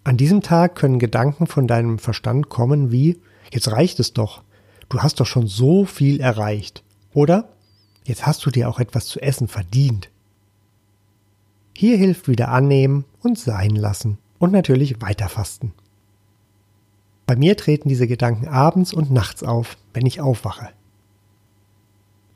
An 0.05 0.19
diesem 0.19 0.43
Tag 0.43 0.75
können 0.75 0.99
Gedanken 0.99 1.47
von 1.47 1.67
deinem 1.67 1.99
Verstand 1.99 2.51
kommen 2.51 2.93
wie, 2.93 3.19
jetzt 3.51 3.69
reicht 3.69 3.99
es 4.01 4.13
doch, 4.13 4.43
du 4.91 5.03
hast 5.03 5.19
doch 5.19 5.27
schon 5.27 5.47
so 5.47 5.87
viel 5.87 6.21
erreicht. 6.21 6.85
Oder, 7.15 7.49
jetzt 8.05 8.27
hast 8.27 8.45
du 8.45 8.51
dir 8.51 8.69
auch 8.69 8.81
etwas 8.81 9.07
zu 9.07 9.21
essen 9.21 9.49
verdient. 9.49 10.11
Hier 11.75 11.97
hilft 11.97 12.29
wieder 12.29 12.49
annehmen 12.49 13.07
und 13.23 13.39
sein 13.39 13.75
lassen 13.75 14.19
und 14.39 14.53
natürlich 14.53 15.01
weiterfasten. 15.01 15.73
Bei 17.27 17.35
mir 17.35 17.57
treten 17.57 17.89
diese 17.89 18.07
Gedanken 18.07 18.47
abends 18.47 18.93
und 18.93 19.11
nachts 19.11 19.43
auf, 19.43 19.79
wenn 19.95 20.05
ich 20.05 20.21
aufwache. 20.21 20.69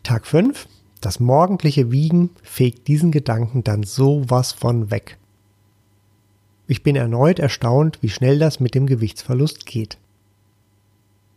Tag 0.02 0.26
5, 0.26 0.66
das 1.02 1.20
morgendliche 1.20 1.90
Wiegen 1.92 2.30
fegt 2.42 2.88
diesen 2.88 3.12
Gedanken 3.12 3.62
dann 3.62 3.82
sowas 3.82 4.52
von 4.52 4.90
weg. 4.90 5.17
Ich 6.70 6.82
bin 6.82 6.96
erneut 6.96 7.38
erstaunt, 7.38 8.02
wie 8.02 8.10
schnell 8.10 8.38
das 8.38 8.60
mit 8.60 8.74
dem 8.74 8.86
Gewichtsverlust 8.86 9.64
geht. 9.64 9.96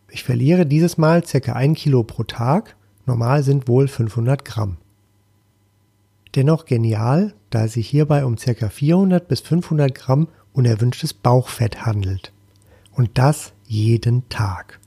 Ich 0.10 0.26
verliere 0.26 0.66
dieses 0.66 0.98
Mal 0.98 1.26
circa 1.26 1.54
ein 1.54 1.74
Kilo 1.74 2.04
pro 2.04 2.24
Tag, 2.24 2.76
normal 3.06 3.42
sind 3.42 3.70
wohl 3.70 3.88
500 3.88 4.44
Gramm. 4.44 4.76
Dennoch 6.36 6.66
genial, 6.66 7.34
da 7.50 7.64
es 7.64 7.74
sich 7.74 7.88
hierbei 7.88 8.26
um 8.26 8.38
circa 8.38 8.68
400 8.68 9.26
bis 9.30 9.40
500 9.40 9.96
Gramm 9.96 10.28
unerwünschtes 10.52 11.14
Bauchfett 11.14 11.86
handelt. 11.86 12.34
Und 12.92 13.18
das 13.18 13.54
jeden 13.68 14.28
Tag. 14.28 14.82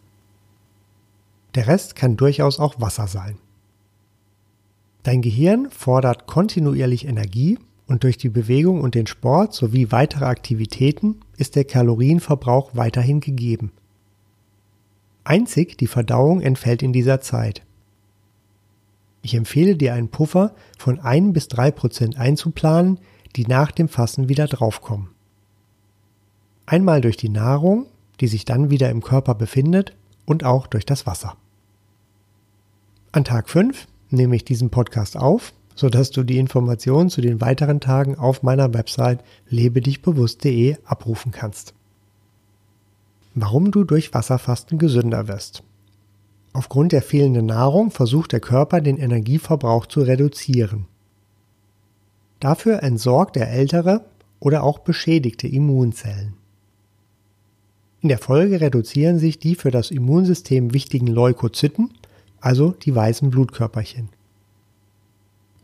Der 1.55 1.69
Rest 1.69 1.97
kann 1.97 2.19
durchaus 2.19 2.61
auch 2.61 2.83
Wasser 2.83 3.07
sein. 3.07 3.39
Dein 5.05 5.23
Gehirn 5.23 5.71
fordert 5.71 6.27
kontinuierlich 6.27 7.07
Energie 7.07 7.59
und 7.87 8.05
durch 8.05 8.17
die 8.17 8.29
Bewegung 8.29 8.81
und 8.81 8.95
den 8.95 9.07
Sport 9.07 9.53
sowie 9.53 9.93
weitere 9.93 10.25
Aktivitäten 10.25 11.21
ist 11.37 11.57
der 11.57 11.65
Kalorienverbrauch 11.65 12.71
weiterhin 12.75 13.21
gegeben. 13.21 13.73
Einzig 15.25 15.79
die 15.79 15.87
Verdauung 15.87 16.41
entfällt 16.41 16.83
in 16.83 16.93
dieser 16.93 17.21
Zeit. 17.21 17.63
Ich 19.23 19.35
empfehle 19.35 19.77
dir 19.77 19.95
einen 19.95 20.09
Puffer 20.09 20.55
von 20.79 21.01
1 21.01 21.33
bis 21.33 21.49
3 21.49 21.71
Prozent 21.71 22.19
einzuplanen, 22.19 23.01
die 23.37 23.47
nach 23.47 23.73
dem 23.73 23.89
Fassen 23.89 24.29
wieder 24.29 24.47
draufkommen. 24.47 25.09
Einmal 26.67 27.01
durch 27.01 27.17
die 27.17 27.31
Nahrung, 27.31 27.87
die 28.21 28.29
sich 28.29 28.45
dann 28.45 28.71
wieder 28.71 28.91
im 28.91 29.03
Körper 29.03 29.35
befindet, 29.35 29.97
und 30.27 30.45
auch 30.45 30.67
durch 30.67 30.87
das 30.87 31.07
Wasser. 31.07 31.37
An 33.13 33.25
Tag 33.25 33.51
5 33.51 33.87
nehme 34.11 34.37
ich 34.37 34.45
diesen 34.45 34.71
Podcast 34.71 35.17
auf 35.17 35.53
sodass 35.75 36.11
du 36.11 36.23
die 36.23 36.39
Informationen 36.39 37.11
zu 37.11 37.21
den 37.21 37.41
weiteren 37.41 37.81
Tagen 37.81 38.17
auf 38.17 38.43
meiner 38.43 38.73
Website 38.75 39.21
lebedichbewusst.de 39.49 40.77
abrufen 40.85 41.33
kannst. 41.33 41.75
Warum 43.35 43.71
du 43.73 43.85
durch 43.85 44.15
Wasserfasten 44.15 44.79
gesünder 44.79 45.27
wirst. 45.27 45.63
Aufgrund 46.53 46.93
der 46.93 47.03
fehlenden 47.03 47.47
Nahrung 47.47 47.91
versucht 47.91 48.31
der 48.31 48.39
Körper 48.41 48.81
den 48.81 48.97
Energieverbrauch 48.97 49.87
zu 49.87 50.03
reduzieren. 50.03 50.87
Dafür 52.39 52.83
entsorgt 52.83 53.37
er 53.37 53.51
ältere 53.51 54.05
oder 54.39 54.63
auch 54.63 54.79
beschädigte 54.79 55.49
Immunzellen. 55.49 56.35
In 58.03 58.09
der 58.09 58.19
Folge 58.19 58.61
reduzieren 58.61 59.19
sich 59.19 59.39
die 59.39 59.55
für 59.55 59.71
das 59.71 59.91
Immunsystem 59.91 60.75
wichtigen 60.75 61.07
Leukozyten, 61.07 61.91
also 62.41 62.71
die 62.71 62.95
weißen 62.95 63.31
Blutkörperchen. 63.31 64.11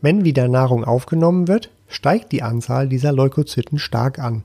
Wenn 0.01 0.25
wieder 0.25 0.47
Nahrung 0.47 0.83
aufgenommen 0.83 1.47
wird, 1.47 1.71
steigt 1.87 2.31
die 2.31 2.41
Anzahl 2.41 2.89
dieser 2.89 3.11
Leukozyten 3.11 3.77
stark 3.77 4.17
an. 4.19 4.43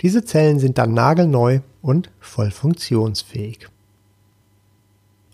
Diese 0.00 0.24
Zellen 0.24 0.58
sind 0.58 0.78
dann 0.78 0.94
nagelneu 0.94 1.60
und 1.82 2.10
voll 2.18 2.50
funktionsfähig. 2.50 3.68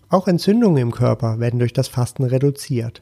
Auch 0.09 0.27
Entzündungen 0.27 0.77
im 0.77 0.91
Körper 0.91 1.39
werden 1.39 1.59
durch 1.59 1.73
das 1.73 1.87
Fasten 1.87 2.23
reduziert. 2.23 3.01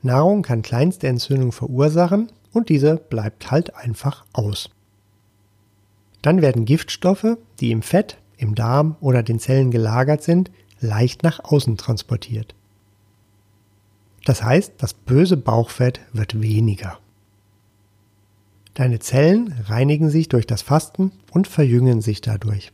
Nahrung 0.00 0.42
kann 0.42 0.62
kleinste 0.62 1.08
Entzündungen 1.08 1.52
verursachen 1.52 2.28
und 2.52 2.70
diese 2.70 2.96
bleibt 2.96 3.50
halt 3.50 3.76
einfach 3.76 4.24
aus. 4.32 4.70
Dann 6.22 6.40
werden 6.40 6.64
Giftstoffe, 6.64 7.36
die 7.60 7.70
im 7.70 7.82
Fett, 7.82 8.16
im 8.36 8.54
Darm 8.54 8.96
oder 9.00 9.22
den 9.22 9.38
Zellen 9.38 9.70
gelagert 9.70 10.22
sind, 10.22 10.50
leicht 10.80 11.22
nach 11.22 11.44
außen 11.44 11.76
transportiert. 11.76 12.54
Das 14.24 14.42
heißt, 14.42 14.74
das 14.78 14.94
böse 14.94 15.36
Bauchfett 15.36 16.00
wird 16.12 16.40
weniger. 16.40 16.98
Deine 18.74 19.00
Zellen 19.00 19.54
reinigen 19.66 20.08
sich 20.08 20.28
durch 20.28 20.46
das 20.46 20.62
Fasten 20.62 21.12
und 21.30 21.46
verjüngen 21.46 22.00
sich 22.00 22.20
dadurch. 22.20 22.72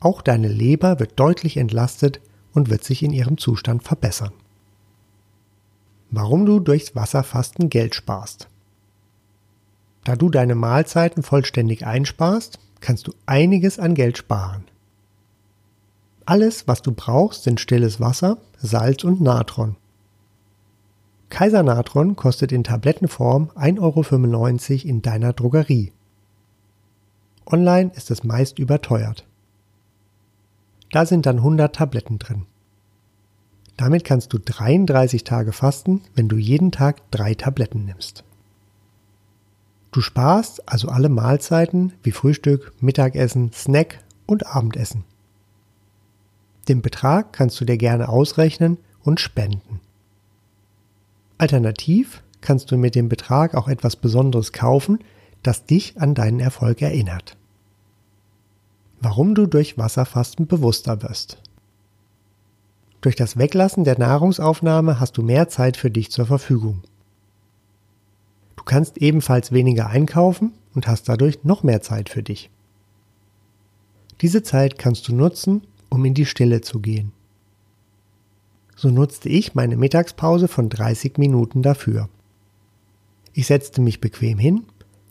Auch 0.00 0.22
deine 0.22 0.48
Leber 0.48 0.98
wird 0.98 1.20
deutlich 1.20 1.56
entlastet 1.56 2.20
und 2.52 2.70
wird 2.70 2.82
sich 2.82 3.02
in 3.02 3.12
ihrem 3.12 3.38
Zustand 3.38 3.82
verbessern. 3.82 4.32
Warum 6.10 6.46
du 6.46 6.58
durchs 6.58 6.96
Wasserfasten 6.96 7.68
Geld 7.68 7.94
sparst. 7.94 8.48
Da 10.04 10.16
du 10.16 10.30
deine 10.30 10.54
Mahlzeiten 10.54 11.22
vollständig 11.22 11.86
einsparst, 11.86 12.58
kannst 12.80 13.06
du 13.06 13.12
einiges 13.26 13.78
an 13.78 13.94
Geld 13.94 14.18
sparen. 14.18 14.64
Alles, 16.24 16.66
was 16.66 16.82
du 16.82 16.92
brauchst, 16.92 17.44
sind 17.44 17.60
stilles 17.60 18.00
Wasser, 18.00 18.38
Salz 18.56 19.04
und 19.04 19.20
Natron. 19.20 19.76
Kaisernatron 21.30 22.16
kostet 22.16 22.52
in 22.52 22.64
Tablettenform 22.64 23.50
1,95 23.54 23.80
Euro 23.80 24.88
in 24.88 25.00
deiner 25.00 25.32
Drogerie. 25.32 25.92
Online 27.46 27.90
ist 27.94 28.10
es 28.10 28.24
meist 28.24 28.58
überteuert. 28.58 29.24
Da 30.92 31.06
sind 31.06 31.26
dann 31.26 31.38
100 31.38 31.74
Tabletten 31.74 32.18
drin. 32.18 32.46
Damit 33.76 34.04
kannst 34.04 34.32
du 34.32 34.38
33 34.38 35.24
Tage 35.24 35.52
fasten, 35.52 36.02
wenn 36.14 36.28
du 36.28 36.36
jeden 36.36 36.72
Tag 36.72 37.10
drei 37.10 37.34
Tabletten 37.34 37.84
nimmst. 37.84 38.24
Du 39.92 40.00
sparst 40.00 40.68
also 40.68 40.88
alle 40.88 41.08
Mahlzeiten 41.08 41.94
wie 42.02 42.12
Frühstück, 42.12 42.72
Mittagessen, 42.80 43.52
Snack 43.52 44.04
und 44.26 44.46
Abendessen. 44.46 45.04
Den 46.68 46.82
Betrag 46.82 47.32
kannst 47.32 47.60
du 47.60 47.64
dir 47.64 47.78
gerne 47.78 48.08
ausrechnen 48.08 48.78
und 49.02 49.18
spenden. 49.18 49.80
Alternativ 51.40 52.22
kannst 52.42 52.70
du 52.70 52.76
mit 52.76 52.94
dem 52.94 53.08
Betrag 53.08 53.54
auch 53.54 53.66
etwas 53.66 53.96
Besonderes 53.96 54.52
kaufen, 54.52 54.98
das 55.42 55.64
dich 55.64 55.98
an 55.98 56.14
deinen 56.14 56.38
Erfolg 56.38 56.82
erinnert. 56.82 57.38
Warum 59.00 59.34
du 59.34 59.46
durch 59.46 59.78
Wasserfasten 59.78 60.46
bewusster 60.46 61.02
wirst. 61.02 61.38
Durch 63.00 63.16
das 63.16 63.38
Weglassen 63.38 63.84
der 63.84 63.98
Nahrungsaufnahme 63.98 65.00
hast 65.00 65.16
du 65.16 65.22
mehr 65.22 65.48
Zeit 65.48 65.78
für 65.78 65.90
dich 65.90 66.10
zur 66.10 66.26
Verfügung. 66.26 66.82
Du 68.56 68.64
kannst 68.64 68.98
ebenfalls 68.98 69.50
weniger 69.50 69.86
einkaufen 69.86 70.52
und 70.74 70.86
hast 70.86 71.08
dadurch 71.08 71.42
noch 71.42 71.62
mehr 71.62 71.80
Zeit 71.80 72.10
für 72.10 72.22
dich. 72.22 72.50
Diese 74.20 74.42
Zeit 74.42 74.76
kannst 74.76 75.08
du 75.08 75.14
nutzen, 75.14 75.62
um 75.88 76.04
in 76.04 76.12
die 76.12 76.26
Stille 76.26 76.60
zu 76.60 76.80
gehen. 76.80 77.12
So 78.80 78.88
nutzte 78.88 79.28
ich 79.28 79.54
meine 79.54 79.76
Mittagspause 79.76 80.48
von 80.48 80.70
30 80.70 81.18
Minuten 81.18 81.60
dafür. 81.60 82.08
Ich 83.34 83.46
setzte 83.46 83.82
mich 83.82 84.00
bequem 84.00 84.38
hin, 84.38 84.64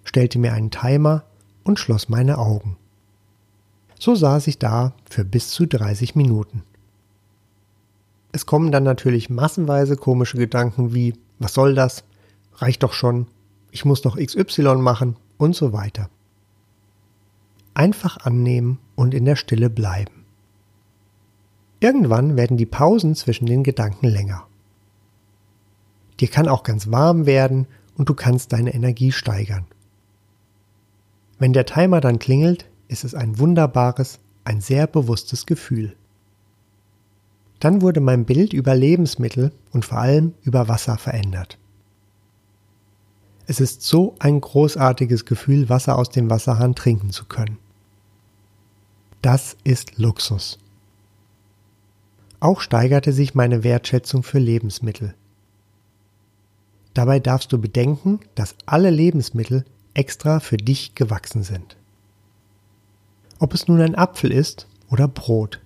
stellte 0.03 0.39
mir 0.39 0.53
einen 0.53 0.71
Timer 0.71 1.25
und 1.63 1.77
schloss 1.77 2.09
meine 2.09 2.39
Augen. 2.39 2.77
So 3.99 4.15
saß 4.15 4.47
ich 4.47 4.57
da 4.57 4.93
für 5.07 5.23
bis 5.23 5.49
zu 5.49 5.67
30 5.67 6.15
Minuten. 6.15 6.63
Es 8.31 8.47
kommen 8.47 8.71
dann 8.71 8.85
natürlich 8.85 9.29
massenweise 9.29 9.97
komische 9.97 10.39
Gedanken 10.39 10.95
wie, 10.95 11.13
was 11.37 11.53
soll 11.53 11.75
das? 11.75 12.03
Reicht 12.55 12.81
doch 12.81 12.93
schon. 12.93 13.27
Ich 13.69 13.85
muss 13.85 14.01
doch 14.01 14.17
XY 14.17 14.77
machen 14.77 15.15
und 15.37 15.55
so 15.55 15.73
weiter. 15.73 16.09
Einfach 17.75 18.17
annehmen 18.17 18.79
und 18.95 19.13
in 19.13 19.25
der 19.25 19.35
Stille 19.35 19.69
bleiben. 19.69 20.18
Irgendwann 21.79 22.35
werden 22.35 22.57
die 22.57 22.65
Pausen 22.65 23.15
zwischen 23.15 23.45
den 23.45 23.63
Gedanken 23.63 24.07
länger. 24.07 24.45
Dir 26.19 26.27
kann 26.27 26.47
auch 26.47 26.63
ganz 26.63 26.91
warm 26.91 27.25
werden 27.25 27.67
und 27.95 28.09
du 28.09 28.13
kannst 28.13 28.51
deine 28.51 28.73
Energie 28.73 29.11
steigern. 29.11 29.65
Wenn 31.37 31.53
der 31.53 31.65
Timer 31.65 32.01
dann 32.01 32.19
klingelt, 32.19 32.69
ist 32.89 33.05
es 33.05 33.15
ein 33.15 33.39
wunderbares, 33.39 34.19
ein 34.43 34.59
sehr 34.59 34.87
bewusstes 34.87 35.45
Gefühl. 35.45 35.95
Dann 37.59 37.81
wurde 37.81 38.01
mein 38.01 38.25
Bild 38.25 38.51
über 38.51 38.75
Lebensmittel 38.75 39.53
und 39.71 39.85
vor 39.85 39.99
allem 39.99 40.33
über 40.43 40.67
Wasser 40.67 40.97
verändert. 40.97 41.57
Es 43.47 43.59
ist 43.59 43.81
so 43.81 44.15
ein 44.19 44.39
großartiges 44.39 45.25
Gefühl, 45.25 45.69
Wasser 45.69 45.97
aus 45.97 46.09
dem 46.09 46.29
Wasserhahn 46.29 46.75
trinken 46.75 47.09
zu 47.11 47.25
können. 47.25 47.57
Das 49.21 49.57
ist 49.63 49.97
Luxus. 49.97 50.59
Auch 52.39 52.61
steigerte 52.61 53.11
sich 53.11 53.35
meine 53.35 53.63
Wertschätzung 53.63 54.23
für 54.23 54.39
Lebensmittel. 54.39 55.13
Dabei 56.93 57.19
darfst 57.19 57.51
du 57.51 57.59
bedenken, 57.59 58.19
dass 58.35 58.55
alle 58.65 58.89
Lebensmittel 58.89 59.65
extra 59.93 60.39
für 60.39 60.57
dich 60.57 60.95
gewachsen 60.95 61.43
sind. 61.43 61.77
Ob 63.39 63.53
es 63.53 63.67
nun 63.67 63.81
ein 63.81 63.95
Apfel 63.95 64.31
ist 64.31 64.67
oder 64.89 65.07
Brot. 65.07 65.61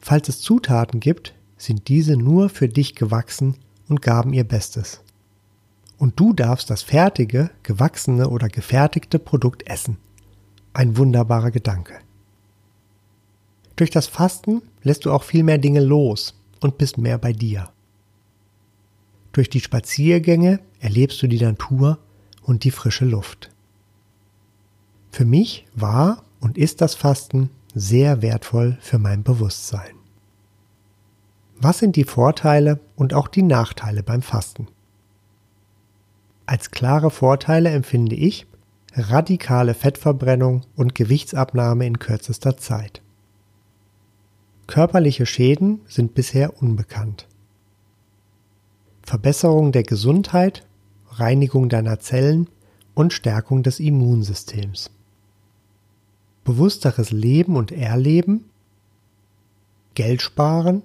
Falls 0.00 0.28
es 0.28 0.40
Zutaten 0.40 1.00
gibt, 1.00 1.34
sind 1.56 1.88
diese 1.88 2.16
nur 2.16 2.48
für 2.48 2.68
dich 2.68 2.94
gewachsen 2.94 3.56
und 3.88 4.02
gaben 4.02 4.32
ihr 4.32 4.44
Bestes. 4.44 5.00
Und 5.98 6.20
du 6.20 6.32
darfst 6.32 6.70
das 6.70 6.82
fertige, 6.82 7.50
gewachsene 7.64 8.28
oder 8.28 8.48
gefertigte 8.48 9.18
Produkt 9.18 9.68
essen. 9.68 9.98
Ein 10.72 10.96
wunderbarer 10.96 11.50
Gedanke. 11.50 11.98
Durch 13.74 13.90
das 13.90 14.06
Fasten 14.06 14.62
lässt 14.88 15.04
du 15.04 15.12
auch 15.12 15.22
viel 15.22 15.44
mehr 15.44 15.58
Dinge 15.58 15.80
los 15.80 16.34
und 16.60 16.78
bist 16.78 16.98
mehr 16.98 17.18
bei 17.18 17.32
dir. 17.32 17.70
Durch 19.32 19.50
die 19.50 19.60
Spaziergänge 19.60 20.60
erlebst 20.80 21.22
du 21.22 21.26
die 21.28 21.40
Natur 21.40 21.98
und 22.42 22.64
die 22.64 22.70
frische 22.70 23.04
Luft. 23.04 23.50
Für 25.10 25.26
mich 25.26 25.66
war 25.74 26.24
und 26.40 26.56
ist 26.56 26.80
das 26.80 26.94
Fasten 26.94 27.50
sehr 27.74 28.22
wertvoll 28.22 28.78
für 28.80 28.98
mein 28.98 29.22
Bewusstsein. 29.22 29.94
Was 31.60 31.78
sind 31.78 31.96
die 31.96 32.04
Vorteile 32.04 32.80
und 32.96 33.12
auch 33.12 33.28
die 33.28 33.42
Nachteile 33.42 34.02
beim 34.02 34.22
Fasten? 34.22 34.68
Als 36.46 36.70
klare 36.70 37.10
Vorteile 37.10 37.68
empfinde 37.70 38.16
ich 38.16 38.46
radikale 38.94 39.74
Fettverbrennung 39.74 40.62
und 40.76 40.94
Gewichtsabnahme 40.94 41.86
in 41.86 41.98
kürzester 41.98 42.56
Zeit. 42.56 43.02
Körperliche 44.68 45.24
Schäden 45.24 45.80
sind 45.88 46.14
bisher 46.14 46.62
unbekannt. 46.62 47.26
Verbesserung 49.02 49.72
der 49.72 49.82
Gesundheit, 49.82 50.66
Reinigung 51.08 51.70
deiner 51.70 52.00
Zellen 52.00 52.50
und 52.94 53.14
Stärkung 53.14 53.62
des 53.62 53.80
Immunsystems. 53.80 54.90
Bewussteres 56.44 57.10
Leben 57.10 57.56
und 57.56 57.72
Erleben, 57.72 58.44
Geld 59.94 60.20
sparen, 60.20 60.82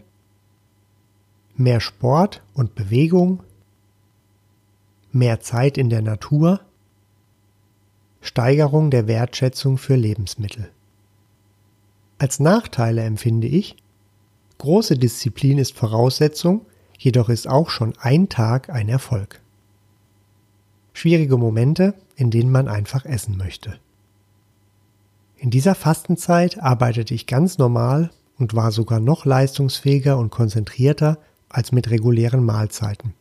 mehr 1.58 1.82
Sport 1.82 2.42
und 2.54 2.76
Bewegung, 2.76 3.44
mehr 5.12 5.42
Zeit 5.42 5.78
in 5.78 5.90
der 5.90 6.02
Natur, 6.02 6.62
Steigerung 8.22 8.92
der 8.92 9.08
Wertschätzung 9.08 9.78
für 9.78 9.98
Lebensmittel. 9.98 10.72
Als 12.24 12.40
Nachteile 12.40 13.02
empfinde 13.02 13.48
ich, 13.48 13.76
große 14.58 14.98
Disziplin 14.98 15.58
ist 15.58 15.76
Voraussetzung, 15.76 16.66
jedoch 16.98 17.28
ist 17.28 17.50
auch 17.50 17.70
schon 17.70 17.96
ein 18.00 18.30
Tag 18.30 18.70
ein 18.70 18.88
Erfolg. 18.88 19.42
Schwierige 20.94 21.36
Momente, 21.36 21.96
in 22.16 22.32
denen 22.32 22.50
man 22.50 22.70
einfach 22.70 23.04
essen 23.04 23.36
möchte. 23.36 23.78
In 25.36 25.50
dieser 25.50 25.76
Fastenzeit 25.76 26.64
arbeitete 26.64 27.14
ich 27.14 27.28
ganz 27.28 27.58
normal 27.58 28.10
und 28.40 28.54
war 28.54 28.72
sogar 28.72 29.02
noch 29.02 29.26
leistungsfähiger 29.26 30.18
und 30.18 30.30
konzentrierter 30.30 31.18
als 31.50 31.74
mit 31.74 31.90
regulären 31.90 32.46
Mahlzeiten. 32.46 33.16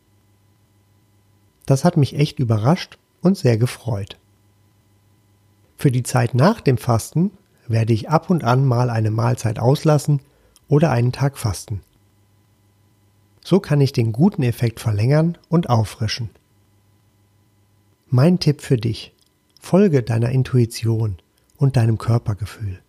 Das 1.65 1.83
hat 1.83 1.97
mich 1.97 2.15
echt 2.15 2.39
überrascht 2.39 2.97
und 3.19 3.37
sehr 3.37 3.57
gefreut. 3.57 4.17
Für 5.75 5.91
die 5.91 6.03
Zeit 6.03 6.35
nach 6.35 6.61
dem 6.61 6.77
Fasten 6.77 7.31
werde 7.67 7.93
ich 7.93 8.09
ab 8.09 8.29
und 8.29 8.43
an 8.43 8.65
mal 8.65 8.89
eine 8.89 9.11
Mahlzeit 9.11 9.59
auslassen 9.59 10.21
oder 10.67 10.91
einen 10.91 11.11
Tag 11.11 11.37
fasten. 11.37 11.81
So 13.43 13.59
kann 13.59 13.81
ich 13.81 13.91
den 13.91 14.11
guten 14.11 14.43
Effekt 14.43 14.79
verlängern 14.79 15.37
und 15.49 15.69
auffrischen. 15.69 16.29
Mein 18.09 18.39
Tipp 18.39 18.61
für 18.61 18.77
dich. 18.77 19.13
Folge 19.59 20.03
deiner 20.03 20.29
Intuition 20.29 21.17
und 21.57 21.77
deinem 21.77 21.97
Körpergefühl. 21.97 22.79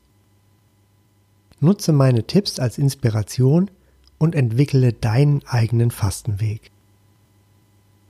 Nutze 1.60 1.92
meine 1.92 2.26
Tipps 2.26 2.58
als 2.58 2.78
Inspiration 2.78 3.70
und 4.18 4.34
entwickle 4.34 4.92
deinen 4.92 5.42
eigenen 5.46 5.90
Fastenweg. 5.90 6.70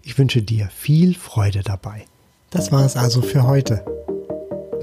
Ich 0.03 0.19
wünsche 0.19 0.43
dir 0.43 0.69
viel 0.69 1.15
Freude 1.15 1.63
dabei. 1.63 2.05
Das 2.51 2.73
war 2.73 2.85
es 2.85 2.97
also 2.97 3.23
für 3.23 3.45
heute. 3.45 3.85